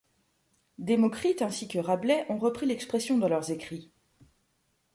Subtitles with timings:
[0.79, 3.91] Démocrite ainsi que Rabelais ont repris l'expression dans leurs écrits.